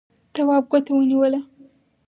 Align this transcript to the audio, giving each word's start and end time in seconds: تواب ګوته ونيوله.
تواب 0.33 0.63
ګوته 0.71 0.91
ونيوله. 0.93 1.39